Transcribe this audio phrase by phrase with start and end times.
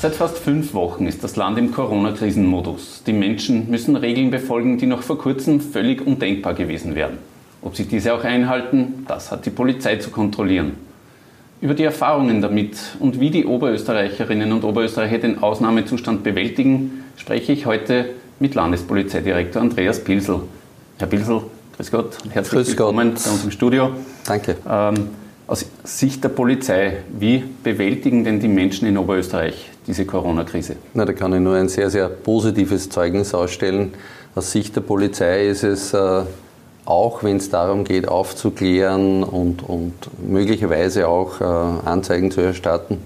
[0.00, 3.02] Seit fast fünf Wochen ist das Land im Corona-Krisenmodus.
[3.04, 7.18] Die Menschen müssen Regeln befolgen, die noch vor kurzem völlig undenkbar gewesen wären.
[7.62, 10.74] Ob sie diese auch einhalten, das hat die Polizei zu kontrollieren.
[11.60, 17.66] Über die Erfahrungen damit und wie die Oberösterreicherinnen und Oberösterreicher den Ausnahmezustand bewältigen, spreche ich
[17.66, 20.42] heute mit Landespolizeidirektor Andreas Pilsel.
[20.98, 21.40] Herr Pilsel,
[21.76, 23.24] grüß Gott und herzlich grüß willkommen Gott.
[23.24, 23.90] bei uns im Studio.
[24.24, 24.58] Danke.
[24.70, 25.08] Ähm,
[25.48, 30.76] aus Sicht der Polizei, wie bewältigen denn die Menschen in Oberösterreich diese Corona-Krise?
[30.92, 33.94] Na, da kann ich nur ein sehr, sehr positives Zeugnis ausstellen.
[34.34, 36.22] Aus Sicht der Polizei ist es äh,
[36.84, 39.94] auch, wenn es darum geht, aufzuklären und, und
[40.28, 42.98] möglicherweise auch äh, Anzeigen zu erstatten,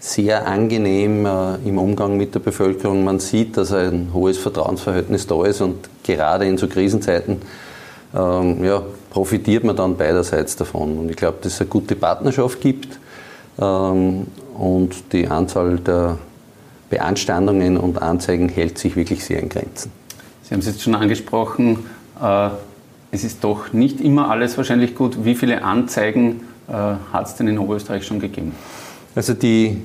[0.00, 3.04] sehr angenehm äh, im Umgang mit der Bevölkerung.
[3.04, 7.40] Man sieht, dass ein hohes Vertrauensverhältnis da ist und gerade in so Krisenzeiten
[8.14, 10.98] ähm, ja, profitiert man dann beiderseits davon.
[10.98, 12.98] Und ich glaube, dass es eine gute Partnerschaft gibt
[13.60, 16.18] ähm, und die Anzahl der
[16.90, 19.90] Beanstandungen und Anzeigen hält sich wirklich sehr in Grenzen.
[20.42, 21.86] Sie haben es jetzt schon angesprochen,
[22.22, 22.50] äh,
[23.10, 25.24] es ist doch nicht immer alles wahrscheinlich gut.
[25.24, 28.52] Wie viele Anzeigen äh, hat es denn in Oberösterreich schon gegeben?
[29.14, 29.80] Also die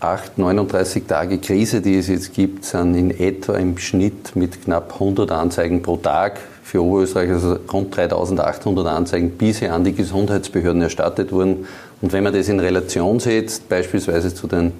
[0.00, 4.92] 8, 39 Tage Krise, die es jetzt gibt, sind in etwa im Schnitt mit knapp
[4.94, 11.32] 100 Anzeigen pro Tag für Oberösterreich, also rund 3800 Anzeigen bisher an die Gesundheitsbehörden erstattet
[11.32, 11.66] wurden.
[12.02, 14.72] Und wenn man das in Relation setzt, beispielsweise zu den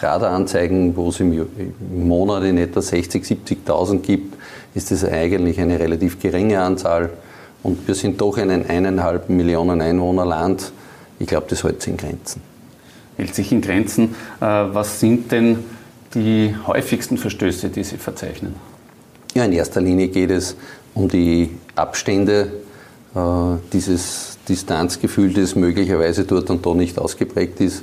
[0.00, 1.46] Radaranzeigen, wo es im
[1.94, 4.36] Monat in etwa 60, 70.000 gibt,
[4.74, 7.08] ist das eigentlich eine relativ geringe Anzahl.
[7.62, 10.72] Und wir sind doch ein eineinhalb Millionen Einwohner Land.
[11.18, 12.42] Ich glaube, das hält sich in Grenzen.
[13.16, 14.14] Hält sich in Grenzen.
[14.42, 15.64] Äh, was sind denn
[16.14, 18.56] die häufigsten Verstöße, die Sie verzeichnen?
[19.34, 20.56] Ja, in erster Linie geht es
[20.94, 22.52] um die Abstände,
[23.14, 23.18] äh,
[23.72, 27.78] dieses Distanzgefühl, das möglicherweise dort und da nicht ausgeprägt ist.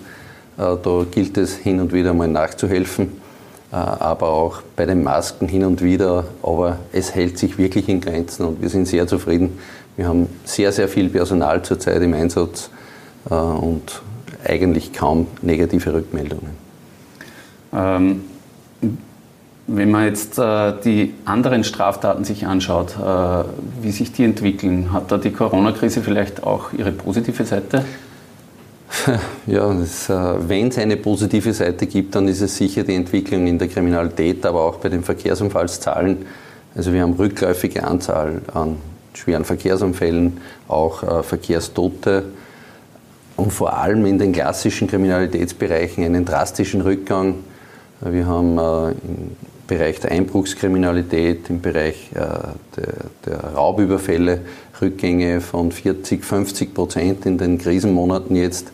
[0.58, 3.11] Äh, da gilt es hin und wieder mal nachzuhelfen,
[3.72, 6.25] äh, aber auch bei den Masken hin und wieder.
[6.41, 9.57] Aber es hält sich wirklich in Grenzen und wir sind sehr zufrieden.
[9.95, 12.69] Wir haben sehr, sehr viel Personal zurzeit im Einsatz
[13.29, 14.03] und
[14.45, 16.51] eigentlich kaum negative Rückmeldungen.
[17.74, 18.22] Ähm
[19.67, 23.44] wenn man jetzt äh, die anderen Straftaten sich anschaut, äh,
[23.81, 27.83] wie sich die entwickeln, hat da die Corona-Krise vielleicht auch ihre positive Seite?
[29.45, 29.77] Ja, äh,
[30.47, 34.45] wenn es eine positive Seite gibt, dann ist es sicher die Entwicklung in der Kriminalität,
[34.45, 36.25] aber auch bei den Verkehrsunfallszahlen.
[36.75, 38.77] Also wir haben rückläufige Anzahl an
[39.13, 42.25] schweren Verkehrsunfällen, auch äh, Verkehrstote
[43.35, 47.35] und vor allem in den klassischen Kriminalitätsbereichen einen drastischen Rückgang.
[48.01, 48.94] Wir haben äh,
[49.67, 52.19] Bereich der Einbruchskriminalität, im Bereich äh,
[52.78, 52.94] der,
[53.25, 54.41] der, Raubüberfälle
[54.81, 58.72] Rückgänge von 40, 50 Prozent in den Krisenmonaten jetzt.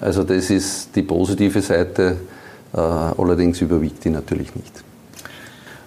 [0.00, 2.18] Also das ist die positive Seite,
[2.74, 4.84] äh, allerdings überwiegt die natürlich nicht.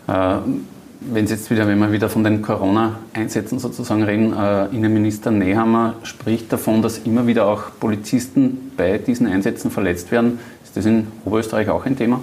[0.07, 0.38] Äh,
[1.01, 5.96] wenn Sie jetzt wieder, wenn wir wieder von den Corona-Einsätzen sozusagen reden, äh, Innenminister Nehammer
[6.03, 10.40] spricht davon, dass immer wieder auch Polizisten bei diesen Einsätzen verletzt werden.
[10.63, 12.22] Ist das in Oberösterreich auch ein Thema?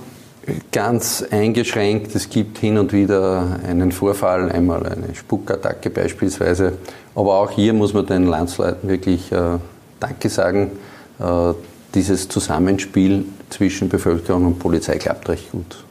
[0.73, 2.15] Ganz eingeschränkt.
[2.15, 6.75] Es gibt hin und wieder einen Vorfall, einmal eine Spuckattacke beispielsweise.
[7.15, 9.59] Aber auch hier muss man den Landsleuten wirklich äh,
[10.01, 10.73] Danke sagen.
[11.19, 11.55] Äh,
[11.95, 15.85] dieses Zusammenspiel zwischen Bevölkerung und Polizei klappt recht gut.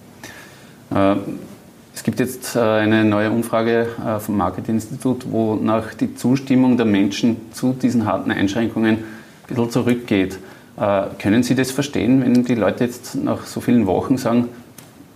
[0.94, 1.16] Äh,
[1.94, 6.86] es gibt jetzt äh, eine neue Umfrage äh, vom Marketinstitut, wo nach die Zustimmung der
[6.86, 9.04] Menschen zu diesen harten Einschränkungen ein
[9.48, 10.38] bisschen zurückgeht.
[10.78, 14.50] Äh, können Sie das verstehen, wenn die Leute jetzt nach so vielen Wochen sagen,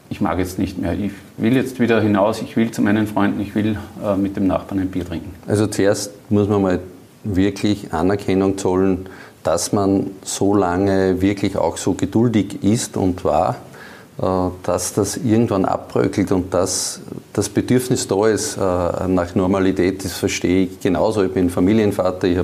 [0.09, 3.39] ich mag jetzt nicht mehr, ich will jetzt wieder hinaus, ich will zu meinen Freunden,
[3.39, 5.33] ich will äh, mit dem Nachbarn ein Bier trinken?
[5.47, 6.79] Also zuerst muss man mal
[7.23, 9.05] wirklich Anerkennung zollen,
[9.44, 13.55] dass man so lange wirklich auch so geduldig ist und war,
[14.17, 17.01] dass das irgendwann abbröckelt und dass
[17.33, 21.23] das Bedürfnis da ist nach Normalität, das verstehe ich genauso.
[21.23, 22.39] Ich bin Familienvater, ich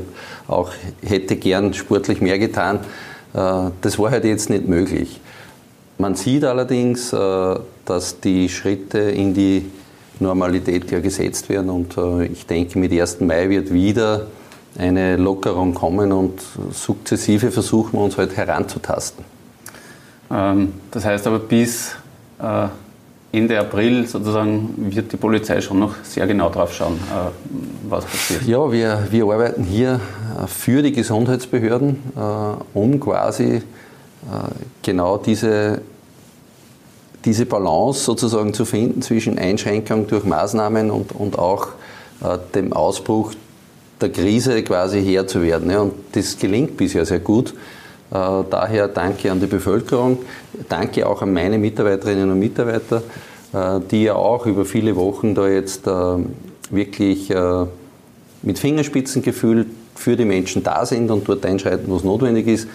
[0.48, 0.72] auch,
[1.06, 2.80] hätte gern sportlich mehr getan.
[3.34, 5.20] Äh, das war halt jetzt nicht möglich.
[5.98, 7.56] Man sieht allerdings, äh,
[7.86, 9.66] dass die Schritte in die
[10.20, 13.22] Normalität ja gesetzt werden und äh, ich denke, mit 1.
[13.22, 14.28] Mai wird wieder
[14.78, 16.40] eine Lockerung kommen und
[16.72, 19.37] sukzessive versuchen wir uns halt heranzutasten.
[20.32, 21.96] Ähm, das heißt aber bis
[23.32, 27.00] Ende April sozusagen wird die Polizei schon noch sehr genau drauf schauen,
[27.90, 28.44] was passiert.
[28.44, 30.00] Ja, wir, wir arbeiten hier
[30.46, 33.62] für die Gesundheitsbehörden, äh, um quasi äh,
[34.82, 35.82] genau diese,
[37.26, 41.68] diese Balance sozusagen zu finden zwischen Einschränkung durch Maßnahmen und, und auch
[42.22, 43.34] äh, dem Ausbruch
[44.02, 45.76] der Krise quasi Herr zu werden.
[45.76, 47.54] Und das gelingt bisher sehr gut.
[48.10, 50.20] Daher danke an die Bevölkerung,
[50.70, 53.04] danke auch an meine Mitarbeiterinnen und Mitarbeiter,
[53.92, 55.86] die ja auch über viele Wochen da jetzt
[56.70, 57.34] wirklich
[58.44, 59.66] mit Fingerspitzengefühl
[59.96, 62.70] für die Menschen da sind und dort einschreiten, was notwendig ist.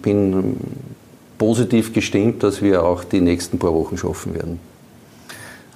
[0.00, 0.56] Bin
[1.42, 4.60] positiv gestimmt, dass wir auch die nächsten paar Wochen schaffen werden.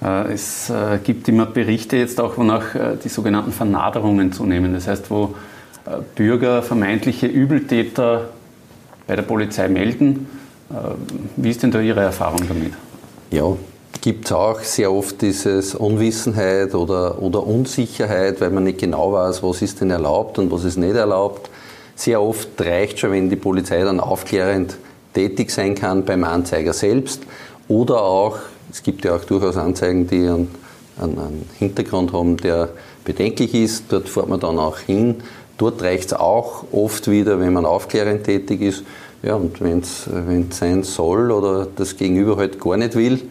[0.01, 4.73] Äh, es äh, gibt immer Berichte jetzt auch, wonach äh, die sogenannten Vernaderungen zunehmen.
[4.73, 5.35] Das heißt, wo
[6.15, 8.29] Bürger vermeintliche Übeltäter
[9.05, 10.27] bei der Polizei melden.
[11.35, 12.73] Wie ist denn da Ihre Erfahrung damit?
[13.31, 13.55] Ja,
[14.01, 19.43] gibt es auch sehr oft dieses Unwissenheit oder, oder Unsicherheit, weil man nicht genau weiß,
[19.43, 21.49] was ist denn erlaubt und was ist nicht erlaubt.
[21.95, 24.77] Sehr oft reicht schon, wenn die Polizei dann aufklärend
[25.13, 27.23] tätig sein kann beim Anzeiger selbst
[27.67, 28.37] oder auch,
[28.71, 30.49] es gibt ja auch durchaus Anzeigen, die einen,
[31.01, 32.69] einen Hintergrund haben, der
[33.03, 35.15] bedenklich ist, dort fährt man dann auch hin.
[35.57, 38.83] Dort reicht es auch oft wieder, wenn man aufklärend tätig ist.
[39.23, 40.07] Ja, und wenn es
[40.51, 43.21] sein soll oder das Gegenüber halt gar nicht will,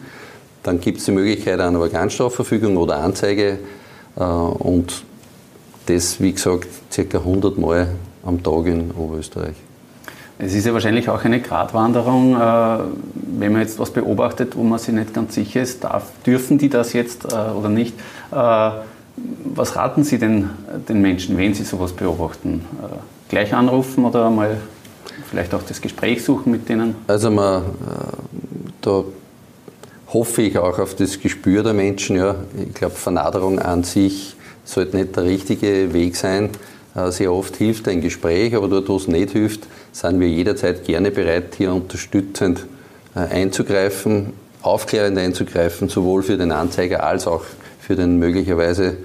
[0.63, 3.59] dann gibt es die Möglichkeit einer Organstrafverfügung oder Anzeige.
[4.17, 5.03] Äh, und
[5.85, 7.87] das, wie gesagt, circa 100 Mal
[8.25, 9.55] am Tag in Oberösterreich.
[10.39, 12.39] Es ist ja wahrscheinlich auch eine Gratwanderung, äh,
[13.39, 16.69] wenn man jetzt was beobachtet, wo man sich nicht ganz sicher ist, darf, dürfen die
[16.69, 17.95] das jetzt äh, oder nicht.
[18.31, 18.69] Äh,
[19.55, 20.49] was raten Sie denn
[20.87, 22.65] den Menschen, wenn sie sowas beobachten?
[23.29, 24.57] Gleich anrufen oder mal
[25.29, 26.95] vielleicht auch das Gespräch suchen mit denen?
[27.07, 27.63] Also man,
[28.81, 29.03] da
[30.13, 32.15] hoffe ich auch auf das Gespür der Menschen.
[32.15, 32.35] Ja.
[32.65, 36.49] Ich glaube, Vernaderung an sich sollte nicht der richtige Weg sein.
[37.09, 41.11] Sehr oft hilft ein Gespräch, aber dort, wo es nicht hilft, sind wir jederzeit gerne
[41.11, 42.65] bereit, hier unterstützend
[43.15, 44.33] äh, einzugreifen,
[44.63, 47.43] aufklärend einzugreifen, sowohl für den Anzeiger als auch
[47.79, 48.97] für den möglicherweise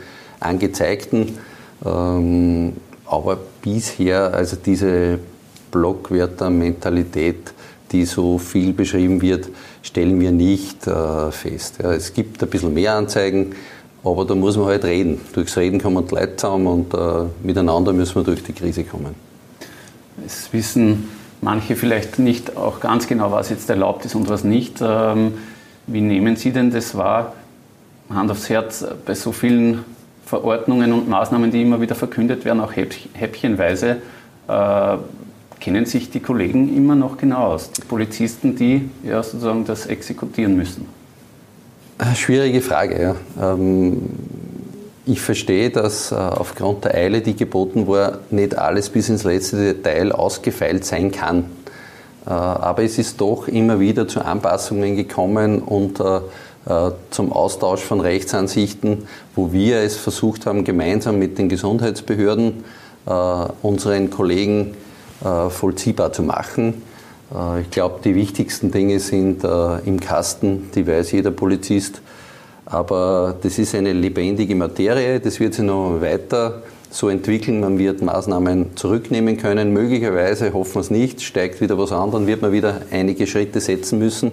[0.45, 1.39] Angezeigten.
[1.85, 2.75] Ähm,
[3.07, 5.19] aber bisher, also diese
[5.71, 7.53] Blockwärter-Mentalität,
[7.91, 9.49] die so viel beschrieben wird,
[9.83, 11.81] stellen wir nicht äh, fest.
[11.81, 13.55] es gibt ein bisschen mehr Anzeigen,
[14.05, 15.21] aber da muss man halt reden.
[15.33, 19.15] Durchs Reden kommen die Leute zusammen und äh, miteinander müssen wir durch die Krise kommen.
[20.27, 21.09] Es wissen
[21.41, 24.81] manche vielleicht nicht auch ganz genau, was jetzt erlaubt ist und was nicht.
[24.81, 25.35] Ähm,
[25.87, 27.35] wie nehmen Sie denn das wahr?
[28.09, 29.85] Hand aufs Herz, bei so vielen
[30.33, 33.99] Verordnungen und Maßnahmen, die immer wieder verkündet werden, auch häppchenweise,
[34.49, 34.97] äh,
[35.61, 40.57] kennen sich die Kollegen immer noch genau aus, die Polizisten, die ja sozusagen das exekutieren
[40.57, 40.89] müssen?
[42.15, 43.03] Schwierige Frage,
[43.39, 43.53] ja.
[43.53, 44.01] Ähm,
[45.05, 49.75] ich verstehe, dass äh, aufgrund der Eile, die geboten war, nicht alles bis ins letzte
[49.75, 51.45] Detail ausgefeilt sein kann.
[52.27, 56.21] Äh, aber es ist doch immer wieder zu Anpassungen gekommen und äh,
[57.11, 62.63] zum Austausch von Rechtsansichten, wo wir es versucht haben, gemeinsam mit den Gesundheitsbehörden
[63.63, 64.75] unseren Kollegen
[65.49, 66.83] vollziehbar zu machen.
[67.61, 72.01] Ich glaube, die wichtigsten Dinge sind im Kasten, die weiß jeder Polizist
[72.73, 77.61] aber das ist eine lebendige Materie, das wird sich noch weiter so entwickeln.
[77.61, 79.73] Man wird Maßnahmen zurücknehmen können.
[79.73, 83.61] Möglicherweise, hoffen wir es nicht, steigt wieder was an, dann wird man wieder einige Schritte
[83.61, 84.33] setzen müssen.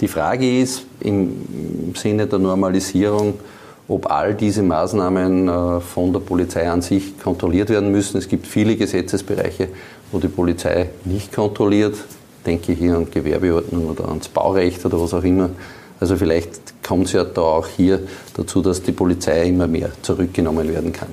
[0.00, 3.34] Die Frage ist im Sinne der Normalisierung,
[3.86, 8.16] ob all diese Maßnahmen äh, von der Polizei an sich kontrolliert werden müssen.
[8.16, 9.68] Es gibt viele Gesetzesbereiche,
[10.10, 11.96] wo die Polizei nicht kontrolliert.
[12.46, 15.50] Denke hier an Gewerbeordnung oder ans Baurecht oder was auch immer.
[15.98, 18.00] Also vielleicht kommt es ja da auch hier
[18.34, 21.10] dazu, dass die Polizei immer mehr zurückgenommen werden kann.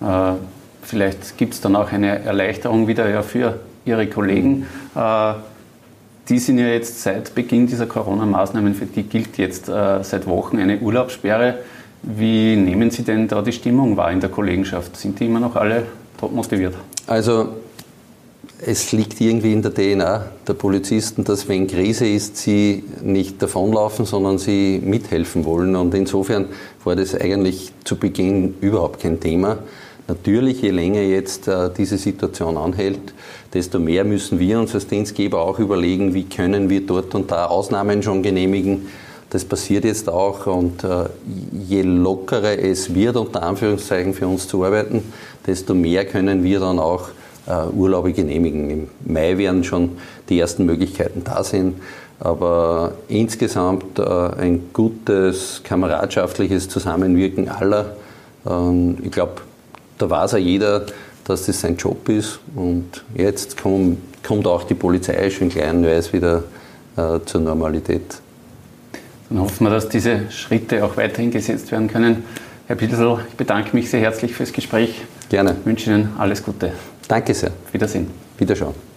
[0.00, 0.38] Äh,
[0.82, 4.66] vielleicht gibt es dann auch eine Erleichterung wieder ja, für Ihre Kollegen.
[4.94, 5.34] Äh,
[6.28, 10.58] die sind ja jetzt seit Beginn dieser Corona-Maßnahmen, für die gilt jetzt äh, seit Wochen
[10.58, 11.58] eine Urlaubssperre.
[12.02, 14.96] Wie nehmen Sie denn da die Stimmung wahr in der Kollegenschaft?
[14.96, 15.84] Sind die immer noch alle
[16.18, 16.74] top motiviert?
[17.06, 17.48] Also
[18.64, 24.06] es liegt irgendwie in der DNA der Polizisten, dass wenn Krise ist, sie nicht davonlaufen,
[24.06, 25.76] sondern sie mithelfen wollen.
[25.76, 26.46] Und insofern
[26.84, 29.58] war das eigentlich zu Beginn überhaupt kein Thema.
[30.08, 33.12] Natürlich, je länger jetzt äh, diese Situation anhält,
[33.52, 37.46] desto mehr müssen wir uns als Dienstgeber auch überlegen, wie können wir dort und da
[37.46, 38.86] Ausnahmen schon genehmigen.
[39.30, 41.06] Das passiert jetzt auch und äh,
[41.66, 45.02] je lockerer es wird, unter Anführungszeichen für uns zu arbeiten,
[45.44, 47.08] desto mehr können wir dann auch
[47.48, 48.70] äh, Urlaube genehmigen.
[48.70, 49.98] Im Mai werden schon
[50.28, 51.74] die ersten Möglichkeiten da sein.
[52.18, 57.96] Aber insgesamt ein gutes, kameradschaftliches Zusammenwirken aller.
[58.48, 59.42] Ähm, ich glaube,
[59.98, 60.86] da weiß ja jeder,
[61.24, 62.40] dass das sein Job ist.
[62.54, 66.44] Und jetzt kommt, kommt auch die Polizei schon kleinweise wieder
[66.96, 68.20] äh, zur Normalität.
[69.28, 72.24] Dann hoffen wir, dass diese Schritte auch weiterhin gesetzt werden können.
[72.68, 75.02] Herr Pilsel, ich bedanke mich sehr herzlich fürs Gespräch.
[75.28, 75.56] Gerne.
[75.60, 76.72] Ich wünsche Ihnen alles Gute.
[77.08, 77.50] Danke sehr.
[77.72, 78.10] Wiedersehen.
[78.38, 78.95] Wiederschauen.